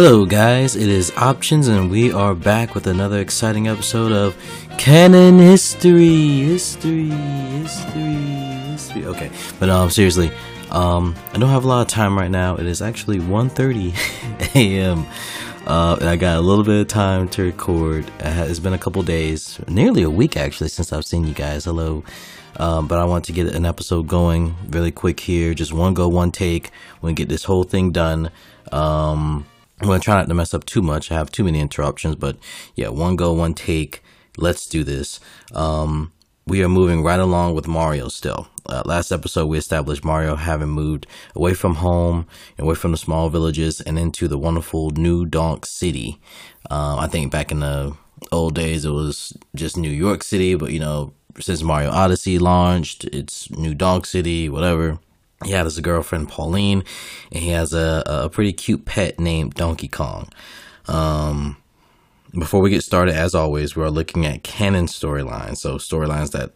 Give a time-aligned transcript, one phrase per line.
[0.00, 0.76] Hello, guys.
[0.76, 4.36] It is Options, and we are back with another exciting episode of
[4.78, 6.38] Canon History.
[6.38, 8.14] History, history,
[8.70, 9.06] history.
[9.06, 9.28] Okay,
[9.58, 10.30] but um, seriously,
[10.70, 12.54] um, I don't have a lot of time right now.
[12.54, 15.04] It is actually 1.30 a.m.
[15.66, 18.10] Uh, and I got a little bit of time to record.
[18.20, 21.66] It's been a couple days, nearly a week actually, since I've seen you guys.
[21.66, 22.04] Hello.
[22.56, 25.52] Um, but I want to get an episode going really quick here.
[25.52, 26.70] Just one go, one take.
[27.02, 28.30] We're get this whole thing done.
[28.72, 29.44] Um,
[29.80, 31.10] I'm going to try not to mess up too much.
[31.10, 32.36] I have too many interruptions, but
[32.74, 34.02] yeah, one go, one take.
[34.36, 35.20] Let's do this.
[35.52, 36.12] Um,
[36.46, 38.48] we are moving right along with Mario still.
[38.66, 42.26] Uh, last episode, we established Mario having moved away from home,
[42.58, 46.20] away from the small villages, and into the wonderful New Donk City.
[46.70, 47.96] Uh, I think back in the
[48.32, 53.04] old days, it was just New York City, but you know, since Mario Odyssey launched,
[53.04, 54.98] it's New Donk City, whatever.
[55.44, 56.82] He has a girlfriend, Pauline,
[57.30, 60.28] and he has a, a pretty cute pet named Donkey Kong.
[60.86, 61.56] Um,
[62.36, 65.58] before we get started, as always, we're looking at canon storylines.
[65.58, 66.52] So storylines that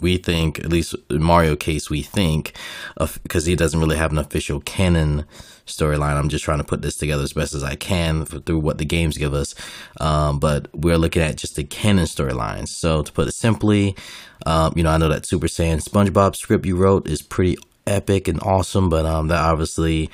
[0.00, 2.54] we think, at least in Mario case, we think,
[3.22, 5.24] because he doesn't really have an official canon
[5.66, 6.16] storyline.
[6.16, 8.84] I'm just trying to put this together as best as I can through what the
[8.84, 9.54] games give us.
[10.00, 12.68] Um, but we're looking at just the canon storylines.
[12.68, 13.96] So to put it simply,
[14.46, 18.28] um, you know, I know that Super Saiyan SpongeBob script you wrote is pretty epic
[18.28, 20.10] and awesome, but um, that obviously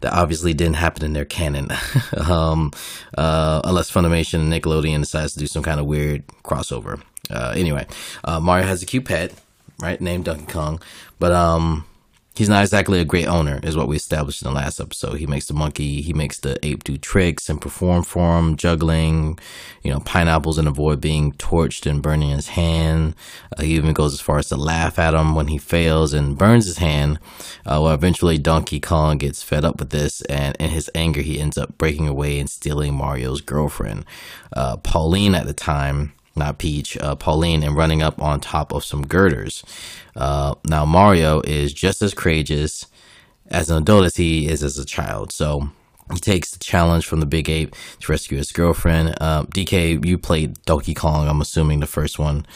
[0.00, 1.68] that obviously didn't happen in their canon.
[2.16, 2.72] um,
[3.16, 7.02] uh, unless Funimation and Nickelodeon decides to do some kind of weird crossover.
[7.30, 7.86] Uh, anyway,
[8.24, 9.32] uh, Mario has a cute pet,
[9.80, 10.80] right, named Donkey Kong,
[11.18, 11.84] but um,
[12.36, 15.14] he's not exactly a great owner, is what we established in the last episode.
[15.14, 19.38] He makes the monkey, he makes the ape do tricks and perform for him, juggling,
[19.82, 23.14] you know, pineapples and avoid being torched and burning his hand.
[23.56, 26.38] Uh, he even goes as far as to laugh at him when he fails and
[26.38, 27.18] burns his hand.
[27.64, 31.40] Uh, well, eventually Donkey Kong gets fed up with this, and in his anger, he
[31.40, 34.04] ends up breaking away and stealing Mario's girlfriend,
[34.54, 38.84] uh, Pauline, at the time not Peach, uh, Pauline, and running up on top of
[38.84, 39.64] some girders.
[40.14, 42.86] Uh, now Mario is just as courageous
[43.48, 45.32] as an adult as he is as a child.
[45.32, 45.70] So
[46.12, 49.16] he takes the challenge from the big ape to rescue his girlfriend.
[49.20, 52.46] Uh, DK, you played Donkey Kong, I'm assuming the first one.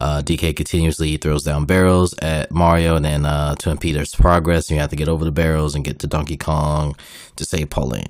[0.00, 4.70] Uh, DK continuously throws down barrels at Mario, and then uh, to impede his progress,
[4.70, 6.94] you have to get over the barrels and get to Donkey Kong
[7.34, 8.06] to save Pauline.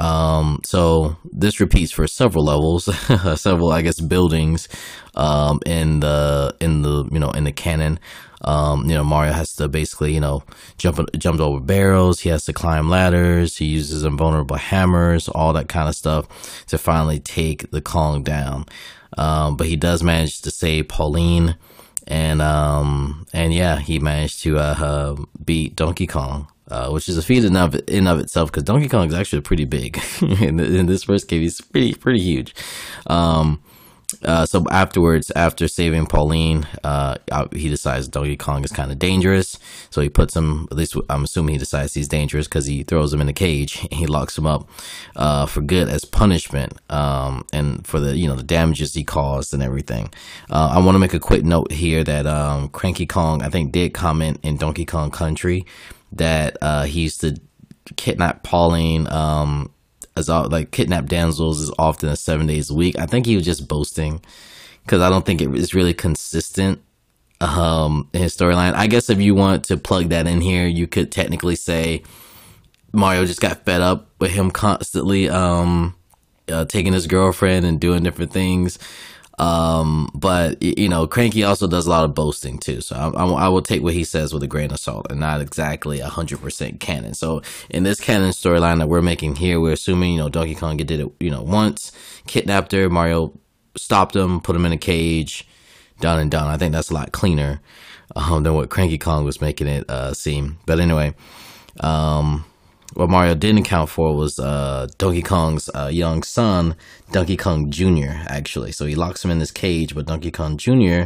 [0.00, 2.84] Um, so this repeats for several levels,
[3.40, 4.66] several, I guess, buildings,
[5.14, 8.00] um, in the, in the, you know, in the canon.
[8.42, 10.42] Um, you know, Mario has to basically, you know,
[10.78, 12.20] jump, jump over barrels.
[12.20, 13.58] He has to climb ladders.
[13.58, 18.64] He uses invulnerable hammers, all that kind of stuff to finally take the Kong down.
[19.18, 21.56] Um, but he does manage to save Pauline.
[22.06, 27.18] And, um, and yeah, he managed to, uh, uh beat Donkey Kong uh, which is
[27.18, 30.00] a feat in of, in of itself because Donkey Kong is actually pretty big.
[30.22, 32.54] in, the, in, this first game, he's pretty pretty huge.
[33.06, 33.62] Um,
[34.24, 37.16] uh, so afterwards, after saving Pauline, uh,
[37.52, 39.58] he decides Donkey Kong is kind of dangerous.
[39.90, 43.12] So he puts him, at least I'm assuming he decides he's dangerous because he throws
[43.12, 44.68] him in a cage and he locks him up,
[45.16, 49.54] uh, for good as punishment, um, and for the, you know, the damages he caused
[49.54, 50.12] and everything.
[50.50, 53.72] Uh, I want to make a quick note here that, um, Cranky Kong, I think
[53.72, 55.64] did comment in Donkey Kong Country
[56.12, 57.40] that uh, he used to
[57.96, 59.72] kidnap Pauline, um,
[60.16, 62.98] as like kidnap damsels as often as seven days a week.
[62.98, 64.22] I think he was just boasting
[64.84, 66.80] because I don't think it is really consistent
[67.40, 68.74] um, in his storyline.
[68.74, 72.02] I guess if you want to plug that in here, you could technically say
[72.92, 75.94] Mario just got fed up with him constantly um,
[76.48, 78.78] uh, taking his girlfriend and doing different things.
[79.40, 82.82] Um, but you know, Cranky also does a lot of boasting too.
[82.82, 85.18] So I, I, I will take what he says with a grain of salt and
[85.18, 87.14] not exactly hundred percent canon.
[87.14, 87.40] So
[87.70, 90.90] in this canon storyline that we're making here, we're assuming, you know, Donkey Kong did
[90.90, 91.90] it, you know, once,
[92.26, 93.32] kidnapped her, Mario
[93.76, 95.48] stopped him, put him in a cage,
[96.00, 96.48] done and done.
[96.48, 97.62] I think that's a lot cleaner,
[98.14, 100.58] um, than what Cranky Kong was making it, uh, seem.
[100.66, 101.14] But anyway,
[101.80, 102.44] um,
[102.94, 106.76] what Mario didn't account for was uh, Donkey Kong's uh, young son,
[107.12, 108.10] Donkey Kong Jr.
[108.26, 111.04] Actually, so he locks him in this cage, but Donkey Kong Jr.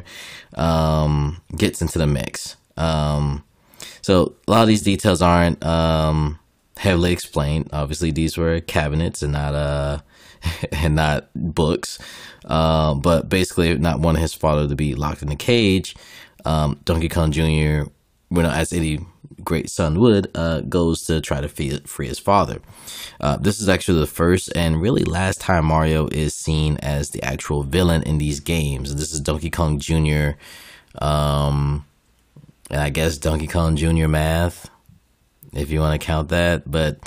[0.54, 2.56] Um, gets into the mix.
[2.76, 3.44] Um,
[4.02, 6.38] so a lot of these details aren't um,
[6.76, 7.70] heavily explained.
[7.72, 9.98] Obviously, these were cabinets and not uh
[10.72, 11.98] and not books.
[12.44, 15.96] Uh, but basically, not wanting his father to be locked in the cage,
[16.44, 17.42] um, Donkey Kong Jr.
[17.42, 17.90] You
[18.30, 19.00] know, as any
[19.42, 22.60] great son would, uh, goes to try to free, free his father.
[23.20, 27.22] Uh, this is actually the first and really last time Mario is seen as the
[27.22, 28.94] actual villain in these games.
[28.94, 30.32] This is Donkey Kong Jr.
[31.00, 31.84] Um,
[32.70, 34.08] and I guess Donkey Kong Jr.
[34.08, 34.70] math,
[35.52, 36.70] if you want to count that.
[36.70, 36.98] But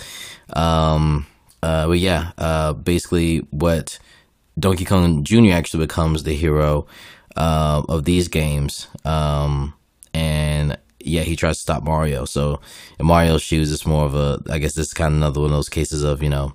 [0.54, 1.26] um,
[1.62, 4.00] uh, but yeah, uh, basically what
[4.60, 5.52] Donkey Kong Jr.
[5.52, 6.88] actually becomes the hero
[7.36, 8.88] uh, of these games.
[9.06, 9.74] Um,
[10.14, 10.78] and
[11.08, 12.26] yeah, he tries to stop Mario.
[12.26, 12.60] So
[13.00, 15.52] in Mario's shoes, it's more of a, I guess this is kind of another one
[15.52, 16.54] of those cases of, you know,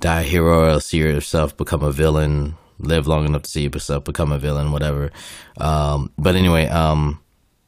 [0.00, 4.04] die a hero or see yourself become a villain, live long enough to see yourself
[4.04, 5.10] become a villain, whatever.
[5.58, 7.20] Um, but anyway, um,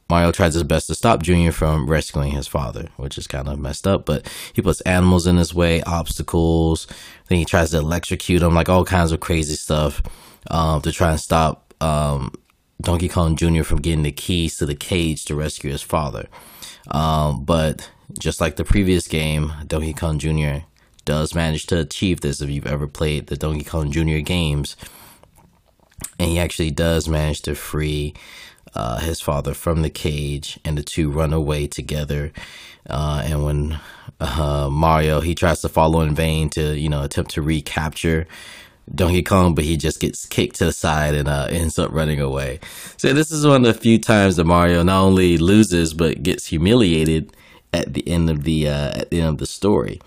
[0.09, 3.59] Mario tries his best to stop Junior from rescuing his father, which is kind of
[3.59, 4.05] messed up.
[4.05, 6.87] But he puts animals in his way, obstacles.
[7.27, 10.01] Then he tries to electrocute him, like all kinds of crazy stuff,
[10.49, 12.33] um, to try and stop um,
[12.81, 13.63] Donkey Kong Jr.
[13.63, 16.27] from getting the keys to the cage to rescue his father.
[16.89, 20.65] Um, but just like the previous game, Donkey Kong Jr.
[21.05, 22.41] does manage to achieve this.
[22.41, 24.19] If you've ever played the Donkey Kong Jr.
[24.19, 24.75] games,
[26.17, 28.13] and he actually does manage to free
[28.73, 32.31] uh, his father from the cage, and the two run away together.
[32.89, 33.79] Uh, and when
[34.19, 38.27] uh, Mario he tries to follow in vain to you know attempt to recapture
[38.93, 42.19] Donkey Kong, but he just gets kicked to the side and uh, ends up running
[42.19, 42.59] away.
[42.97, 46.47] So this is one of the few times that Mario not only loses but gets
[46.47, 47.35] humiliated
[47.73, 50.01] at the end of the uh, at the end of the story.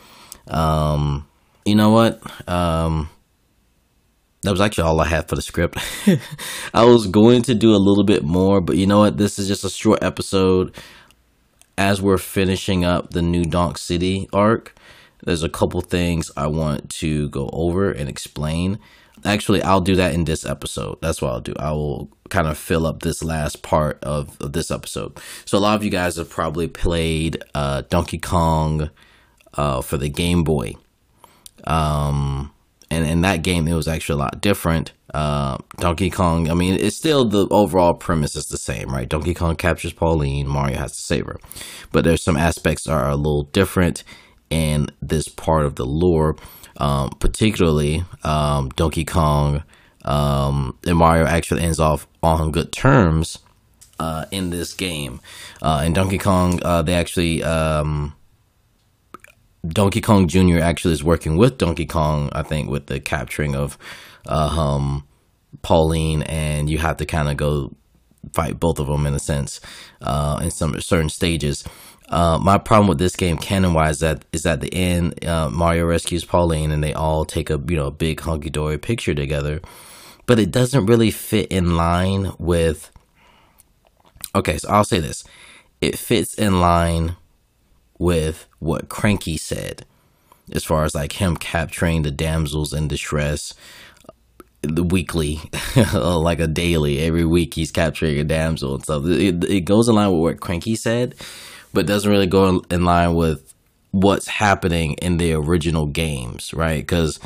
[0.48, 1.28] Um,
[1.64, 2.20] you know what?
[2.48, 3.08] Um,
[4.42, 5.78] that was actually all I had for the script.
[6.74, 9.16] I was going to do a little bit more, but you know what?
[9.16, 10.74] This is just a short episode.
[11.78, 14.74] As we're finishing up the new Donk City arc,
[15.22, 18.78] there's a couple things I want to go over and explain.
[19.24, 20.98] Actually, I'll do that in this episode.
[21.00, 21.54] That's what I'll do.
[21.58, 25.18] I will kind of fill up this last part of, of this episode.
[25.44, 28.90] So, a lot of you guys have probably played uh, Donkey Kong
[29.54, 30.74] uh, for the Game Boy.
[31.64, 32.52] Um,
[32.92, 36.74] and in that game it was actually a lot different uh, donkey kong i mean
[36.74, 40.94] it's still the overall premise is the same right donkey kong captures pauline mario has
[40.94, 41.38] to save her
[41.90, 44.04] but there's some aspects are a little different
[44.52, 46.36] in this part of the lore
[46.76, 49.62] um, particularly um, donkey kong
[50.04, 53.38] um, and mario actually ends off on good terms
[53.98, 55.20] uh, in this game
[55.62, 58.14] uh, in donkey kong uh, they actually um,
[59.66, 60.58] Donkey Kong Jr.
[60.58, 63.78] actually is working with Donkey Kong, I think, with the capturing of
[64.26, 65.06] uh, um,
[65.62, 67.72] Pauline, and you have to kind of go
[68.32, 69.60] fight both of them in a sense
[70.00, 71.64] uh, in some certain stages.
[72.12, 75.86] Uh, my problem with this game, canon wise, that is at the end, uh, Mario
[75.86, 79.62] rescues Pauline, and they all take a you know big hunky dory picture together,
[80.26, 82.92] but it doesn't really fit in line with.
[84.34, 85.24] Okay, so I'll say this:
[85.80, 87.16] it fits in line
[87.98, 89.86] with what Cranky said,
[90.52, 93.54] as far as like him capturing the damsels in distress
[94.62, 95.40] the weekly,
[95.94, 97.00] like a daily.
[97.00, 99.04] Every week he's capturing a damsel and stuff.
[99.06, 101.14] It, it goes in line with what Cranky said,
[101.72, 103.54] but doesn't really go in line with
[103.90, 106.82] what's happening in the original games, right?
[106.82, 107.18] Because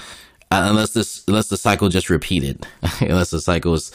[0.50, 2.66] uh, unless this, unless the cycle just repeated,
[3.00, 3.92] unless the cycle is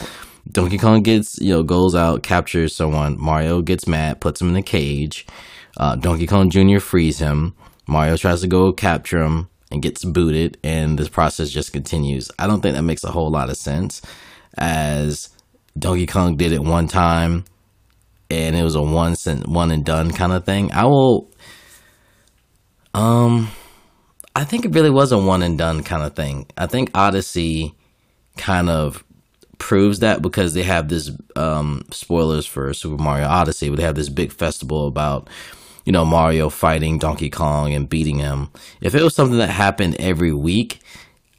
[0.49, 4.55] Donkey Kong gets, you know, goes out, captures someone, Mario gets mad, puts him in
[4.55, 5.25] a cage,
[5.77, 6.79] uh, Donkey Kong Jr.
[6.79, 7.55] frees him.
[7.87, 12.29] Mario tries to go capture him and gets booted, and this process just continues.
[12.37, 14.01] I don't think that makes a whole lot of sense,
[14.57, 15.29] as
[15.77, 17.45] Donkey Kong did it one time,
[18.31, 20.71] and it was a one one and done kind of thing.
[20.71, 21.31] I will,
[22.93, 23.49] um,
[24.35, 26.47] I think it really was a one and done kind of thing.
[26.57, 27.75] I think Odyssey
[28.37, 29.03] kind of
[29.57, 33.95] proves that because they have this um spoilers for Super Mario Odyssey, but they have
[33.95, 35.29] this big festival about
[35.85, 38.49] you know, Mario fighting Donkey Kong and beating him.
[38.81, 40.79] If it was something that happened every week,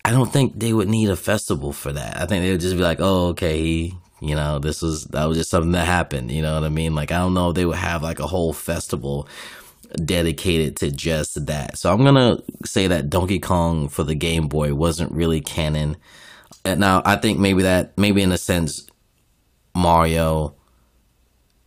[0.04, 2.16] I don't think they would need a festival for that.
[2.16, 5.38] I think they would just be like, oh, okay, you know, this was, that was
[5.38, 6.30] just something that happened.
[6.30, 6.94] You know what I mean?
[6.94, 9.28] Like, I don't know if they would have like a whole festival
[9.96, 11.76] dedicated to just that.
[11.76, 15.96] So I'm to say that Donkey Kong for the Game Boy wasn't really canon.
[16.64, 18.86] And now I think maybe that, maybe in a sense,
[19.74, 20.54] Mario,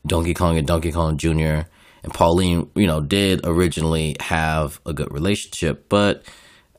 [0.07, 1.67] Donkey Kong, and Donkey Kong Jr
[2.05, 6.23] and Pauline, you know, did originally have a good relationship, but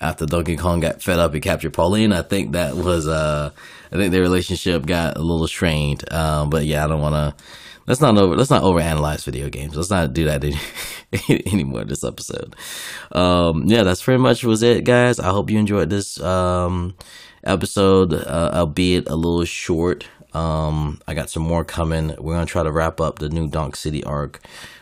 [0.00, 3.50] after Donkey Kong got fed up and captured Pauline, I think that was uh
[3.92, 6.10] I think their relationship got a little strained.
[6.12, 7.44] Um, but yeah, I don't want to.
[7.86, 8.34] Let's not over.
[8.34, 9.76] Let's not overanalyze video games.
[9.76, 12.56] Let's not do that any, anymore this episode.
[13.12, 15.20] Um, yeah, that's pretty much was it, guys.
[15.20, 16.96] I hope you enjoyed this um,
[17.44, 20.08] episode, uh, albeit a little short.
[20.34, 22.14] Um, I got some more coming.
[22.18, 24.40] We're gonna try to wrap up the new Donk City arc.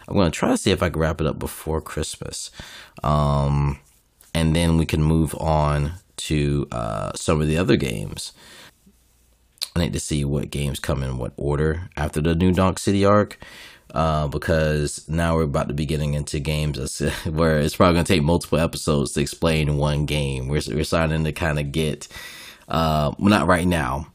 [0.08, 2.50] I'm gonna try to see if I can wrap it up before Christmas,
[3.02, 3.78] um,
[4.34, 8.32] and then we can move on to uh, some of the other games.
[9.76, 13.04] I need to see what games come in what order after the new Donk City
[13.04, 13.38] arc.
[13.94, 17.00] uh, because now we're about to be getting into games
[17.30, 20.48] where it's probably going to take multiple episodes to explain one game.
[20.48, 22.08] We're, we're starting to kind of get,
[22.68, 24.08] uh, well, not right now,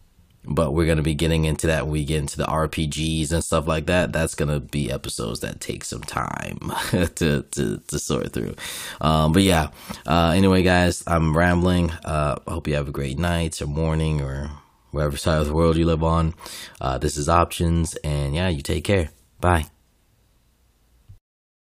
[0.50, 3.44] but we're going to be getting into that when we get into the RPGs and
[3.44, 4.12] stuff like that.
[4.12, 8.56] That's going to be episodes that take some time to, to, to sort through.
[9.00, 9.70] Um, but yeah,
[10.06, 11.92] uh, anyway, guys, I'm rambling.
[11.92, 14.52] Uh, I hope you have a great night or morning or
[14.92, 16.34] wherever side of the world you live on.
[16.82, 19.10] Uh, this is Options, and yeah, you take care.
[19.40, 19.66] Bye.